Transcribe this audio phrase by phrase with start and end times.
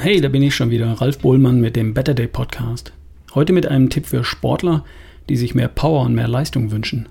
[0.00, 2.92] Hey, da bin ich schon wieder, Ralf Bohlmann mit dem Better Day Podcast.
[3.34, 4.84] Heute mit einem Tipp für Sportler,
[5.28, 7.08] die sich mehr Power und mehr Leistung wünschen.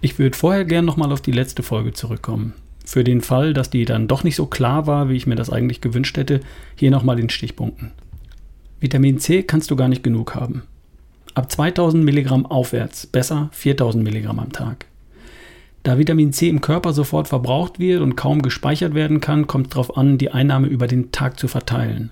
[0.00, 2.54] Ich würde vorher gern nochmal auf die letzte Folge zurückkommen.
[2.84, 5.50] Für den Fall, dass die dann doch nicht so klar war, wie ich mir das
[5.50, 6.40] eigentlich gewünscht hätte,
[6.74, 7.92] hier nochmal in Stichpunkten.
[8.80, 10.64] Vitamin C kannst du gar nicht genug haben.
[11.34, 14.86] Ab 2000 Milligramm aufwärts, besser 4000 Milligramm am Tag.
[15.84, 19.70] Da Vitamin C im Körper sofort verbraucht wird und kaum gespeichert werden kann, kommt es
[19.70, 22.10] darauf an, die Einnahme über den Tag zu verteilen.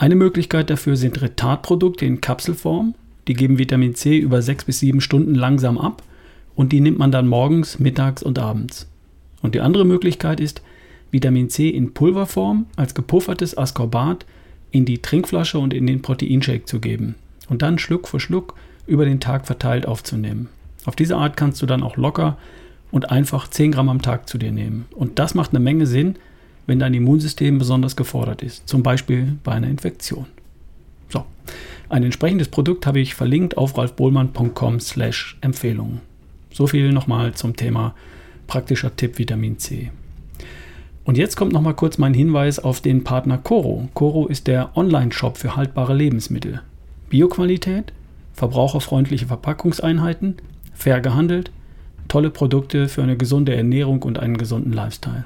[0.00, 2.94] Eine Möglichkeit dafür sind Retardprodukte in Kapselform.
[3.28, 6.02] Die geben Vitamin C über 6 bis 7 Stunden langsam ab
[6.54, 8.88] und die nimmt man dann morgens, mittags und abends.
[9.42, 10.62] Und die andere Möglichkeit ist,
[11.10, 14.24] Vitamin C in Pulverform als gepuffertes Ascorbat
[14.70, 17.14] in die Trinkflasche und in den Proteinshake zu geben
[17.50, 18.54] und dann Schluck für Schluck
[18.86, 20.48] über den Tag verteilt aufzunehmen.
[20.86, 22.38] Auf diese Art kannst du dann auch locker
[22.90, 24.86] und einfach 10 Gramm am Tag zu dir nehmen.
[24.92, 26.16] Und das macht eine Menge Sinn,
[26.70, 30.26] wenn dein Immunsystem besonders gefordert ist, zum Beispiel bei einer Infektion.
[31.08, 31.24] So,
[31.88, 36.00] ein entsprechendes Produkt habe ich verlinkt auf ralfbohlmann.com slash Empfehlungen.
[36.52, 37.96] So viel nochmal zum Thema
[38.46, 39.90] praktischer Tipp Vitamin C.
[41.02, 43.88] Und jetzt kommt nochmal kurz mein Hinweis auf den Partner Coro.
[43.94, 46.62] Coro ist der Online-Shop für haltbare Lebensmittel.
[47.08, 47.92] Bioqualität,
[48.34, 50.36] verbraucherfreundliche Verpackungseinheiten,
[50.72, 51.50] fair gehandelt,
[52.06, 55.24] tolle Produkte für eine gesunde Ernährung und einen gesunden Lifestyle.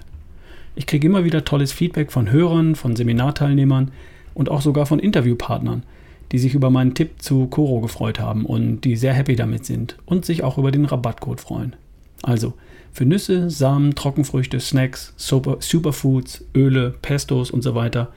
[0.77, 3.93] Ich kriege immer wieder tolles Feedback von Hörern, von Seminarteilnehmern
[4.35, 5.85] und auch sogar von Interviewpartnern,
[6.33, 9.97] die sich über meinen Tipp zu Coro gefreut haben und die sehr happy damit sind
[10.05, 11.77] und sich auch über den Rabattcode freuen.
[12.23, 12.55] Also
[12.93, 18.13] für Nüsse, Samen, Trockenfrüchte, Snacks, Super, Superfoods, Öle, Pestos und so weiter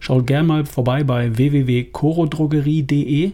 [0.00, 3.32] schaut gern mal vorbei bei www.corodrogerie.de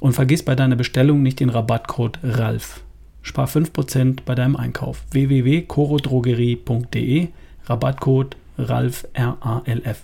[0.00, 2.82] und vergiss bei deiner Bestellung nicht den Rabattcode RALF.
[3.22, 5.02] Spar 5% bei deinem Einkauf.
[5.10, 7.28] www.corodrogerie.de
[7.66, 10.02] Rabattcode RALF R-A-L-F.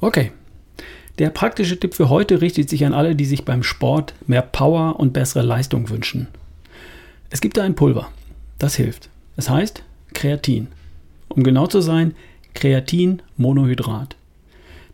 [0.00, 0.32] Okay.
[1.18, 4.98] Der praktische Tipp für heute richtet sich an alle, die sich beim Sport mehr Power
[4.98, 6.28] und bessere Leistung wünschen.
[7.30, 8.08] Es gibt da ein Pulver.
[8.58, 9.10] Das hilft.
[9.36, 9.82] Es heißt
[10.14, 10.68] Kreatin.
[11.28, 12.14] Um genau zu sein,
[12.54, 14.16] Kreatinmonohydrat.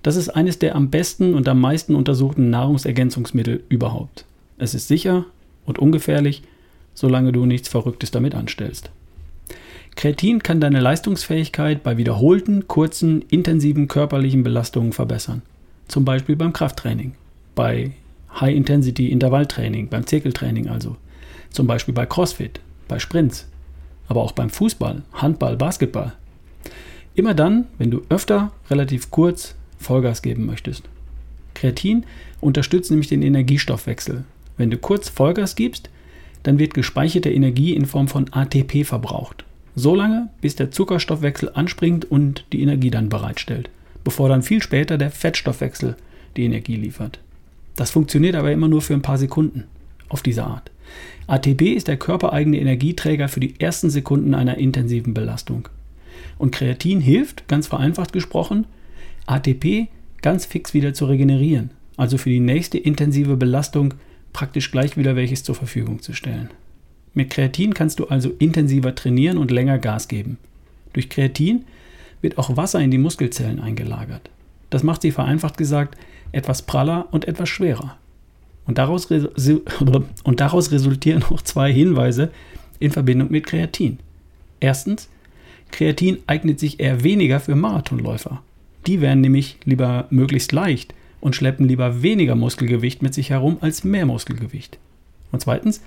[0.03, 4.25] Das ist eines der am besten und am meisten untersuchten Nahrungsergänzungsmittel überhaupt.
[4.59, 5.25] Es ist sicher
[5.67, 6.43] und ungefährlich,
[6.95, 8.91] solange du nichts Verrücktes damit anstellst.
[9.99, 15.43] Kreatin kann deine Leistungsfähigkeit bei wiederholten, kurzen, intensiven körperlichen Belastungen verbessern.
[15.89, 17.15] Zum Beispiel beim Krafttraining,
[17.57, 17.91] bei
[18.41, 20.95] High-Intensity-Intervalltraining, beim Zirkeltraining also.
[21.51, 23.49] Zum Beispiel bei CrossFit, bei Sprints,
[24.07, 26.13] aber auch beim Fußball, Handball, Basketball.
[27.17, 30.85] Immer dann, wenn du öfter relativ kurz Vollgas geben möchtest.
[31.55, 32.05] Kreatin
[32.41, 34.23] unterstützt nämlich den Energiestoffwechsel.
[34.59, 35.91] Wenn du kurz Vollgas gibst,
[36.45, 39.45] dann wird gespeicherte Energie in Form von ATP verbraucht.
[39.79, 43.71] So lange, bis der Zuckerstoffwechsel anspringt und die Energie dann bereitstellt,
[44.03, 45.95] bevor dann viel später der Fettstoffwechsel
[46.37, 47.21] die Energie liefert.
[47.77, 49.69] Das funktioniert aber immer nur für ein paar Sekunden
[50.09, 50.73] auf diese Art.
[51.29, 55.69] ATP ist der körpereigene Energieträger für die ersten Sekunden einer intensiven Belastung.
[56.39, 58.67] Und Kreatin hilft, ganz vereinfacht gesprochen,
[59.27, 59.87] ATP
[60.23, 63.95] ganz fix wieder zu regenerieren, also für die nächste intensive Belastung
[64.33, 66.51] praktisch gleich wieder welches zur Verfügung zu stellen.
[67.15, 70.39] Mit Kreatin kannst du also intensiver trainieren und länger Gas geben.
[70.93, 71.65] Durch Kreatin
[72.21, 74.31] wird auch Wasser in die Muskelzellen eingelagert.
[74.71, 75.97] Das macht sie vereinfacht gesagt
[76.33, 77.97] etwas praller und etwas schwerer.
[78.67, 79.07] Und daraus,
[80.25, 82.31] und daraus resultieren auch zwei Hinweise
[82.79, 83.99] in Verbindung mit Kreatin.
[84.61, 85.09] Erstens,
[85.71, 88.43] Kreatin eignet sich eher weniger für Marathonläufer.
[88.87, 93.85] Die werden nämlich lieber möglichst leicht und schleppen lieber weniger Muskelgewicht mit sich herum als
[93.85, 94.79] mehr Muskelgewicht.
[95.33, 95.83] Und zweitens,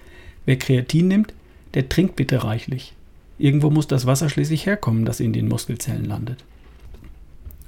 [0.46, 1.34] wer Kreatin nimmt,
[1.74, 2.94] der trinkt bitte reichlich.
[3.38, 6.44] Irgendwo muss das Wasser schließlich herkommen, das in den Muskelzellen landet.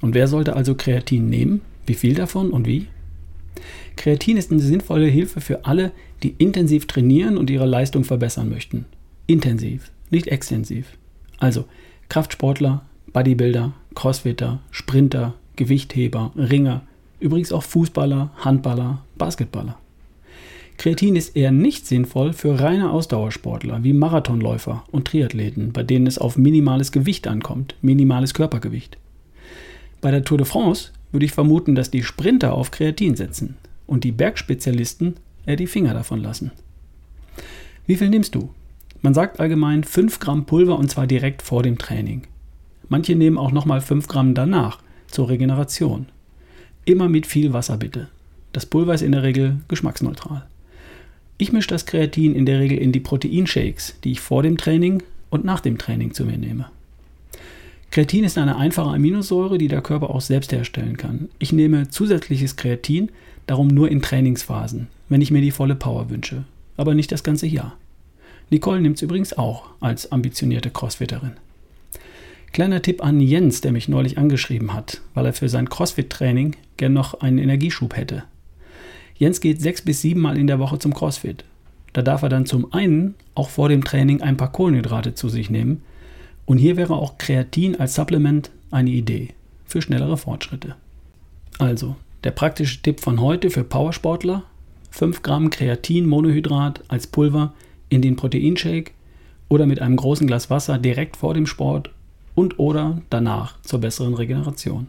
[0.01, 1.61] Und wer sollte also Kreatin nehmen?
[1.85, 2.87] Wie viel davon und wie?
[3.95, 5.91] Kreatin ist eine sinnvolle Hilfe für alle,
[6.23, 8.85] die intensiv trainieren und ihre Leistung verbessern möchten.
[9.27, 10.97] Intensiv, nicht extensiv.
[11.39, 11.65] Also
[12.09, 16.81] Kraftsportler, Bodybuilder, Crossfitter, Sprinter, Gewichtheber, Ringer,
[17.19, 19.77] übrigens auch Fußballer, Handballer, Basketballer.
[20.77, 26.17] Kreatin ist eher nicht sinnvoll für reine Ausdauersportler wie Marathonläufer und Triathleten, bei denen es
[26.17, 28.97] auf minimales Gewicht ankommt, minimales Körpergewicht.
[30.01, 33.55] Bei der Tour de France würde ich vermuten, dass die Sprinter auf Kreatin setzen
[33.87, 35.15] und die Bergspezialisten
[35.45, 36.51] eher die Finger davon lassen.
[37.85, 38.49] Wie viel nimmst du?
[39.01, 42.23] Man sagt allgemein 5 Gramm Pulver und zwar direkt vor dem Training.
[42.89, 46.07] Manche nehmen auch nochmal 5 Gramm danach zur Regeneration.
[46.85, 48.09] Immer mit viel Wasser bitte.
[48.51, 50.45] Das Pulver ist in der Regel geschmacksneutral.
[51.43, 55.03] Ich mische das Kreatin in der Regel in die Proteinshakes, die ich vor dem Training
[55.29, 56.67] und nach dem Training zu mir nehme.
[57.91, 61.27] Kreatin ist eine einfache Aminosäure, die der Körper auch selbst herstellen kann.
[61.39, 63.09] Ich nehme zusätzliches Kreatin
[63.45, 66.45] darum nur in Trainingsphasen, wenn ich mir die volle Power wünsche,
[66.77, 67.75] aber nicht das ganze Jahr.
[68.49, 71.33] Nicole nimmt es übrigens auch als ambitionierte Crossfitterin.
[72.53, 76.93] Kleiner Tipp an Jens, der mich neulich angeschrieben hat, weil er für sein Crossfit-Training gern
[76.93, 78.23] noch einen Energieschub hätte.
[79.17, 81.43] Jens geht sechs bis sieben Mal in der Woche zum Crossfit.
[81.93, 85.49] Da darf er dann zum einen auch vor dem Training ein paar Kohlenhydrate zu sich
[85.49, 85.83] nehmen.
[86.45, 89.29] Und hier wäre auch Kreatin als Supplement eine Idee
[89.65, 90.75] für schnellere Fortschritte.
[91.59, 94.43] Also, der praktische Tipp von heute für Powersportler:
[94.91, 97.53] 5 Gramm Kreatin-Monohydrat als Pulver
[97.89, 98.91] in den Proteinshake
[99.49, 101.91] oder mit einem großen Glas Wasser direkt vor dem Sport
[102.35, 104.87] und oder danach zur besseren Regeneration.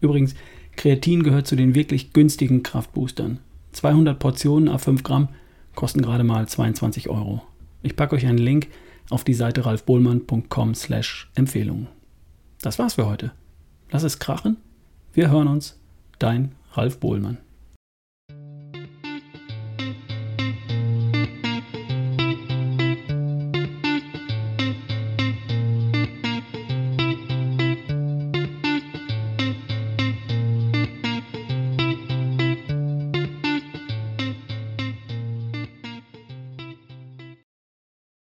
[0.00, 0.34] Übrigens,
[0.80, 3.38] Kreatin gehört zu den wirklich günstigen Kraftboostern.
[3.72, 5.28] 200 Portionen a 5 Gramm
[5.74, 7.42] kosten gerade mal 22 Euro.
[7.82, 8.68] Ich packe euch einen Link
[9.10, 11.88] auf die Seite ralfbohlmann.com slash Empfehlungen.
[12.62, 13.32] Das war's für heute.
[13.90, 14.56] Lass es krachen.
[15.12, 15.78] Wir hören uns.
[16.18, 17.36] Dein Ralf Bohlmann.